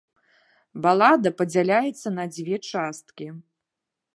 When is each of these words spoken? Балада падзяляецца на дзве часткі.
Балада 0.85 1.29
падзяляецца 1.41 2.07
на 2.17 2.23
дзве 2.33 2.57
часткі. 2.71 3.27